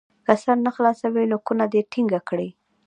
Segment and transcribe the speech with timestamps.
[0.25, 2.49] که سر نه خلاصوي نو کونه دې ټینګه کړي.